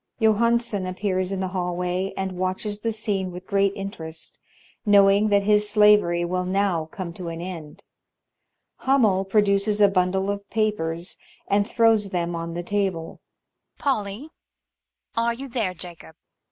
Johansson 0.19 0.87
appears 0.87 1.31
in 1.31 1.41
the 1.41 1.49
haUvxiy 1.49 2.11
and 2.17 2.31
watches 2.31 2.79
the 2.79 2.89
m 2.89 2.93
scene 2.93 3.31
with 3.31 3.45
great 3.45 3.71
interest, 3.75 4.39
knotoing 4.83 5.29
that 5.29 5.43
his 5.43 5.69
slavery 5.69 6.25
will 6.25 6.43
now 6.43 6.85
come 6.85 7.13
to 7.13 7.27
an 7.27 7.39
end. 7.39 7.83
Hummel 8.77 9.23
produces 9.25 9.79
a 9.79 9.87
bundle 9.89 10.31
of 10.31 10.49
papers 10.49 11.17
and 11.47 11.67
throws 11.69 12.09
them 12.09 12.35
on 12.35 12.55
the 12.55 12.63
table. 12.63 13.21
MuMMT. 13.77 13.81
[Stroking 13.81 14.03
the 14.03 14.09
h<ick 14.09 14.17
of 14.17 14.17
Hummel] 14.17 14.29
Polly! 15.19 15.27
Are 15.27 15.33
you 15.35 15.47
there, 15.49 15.73
Jacob 15.75 16.15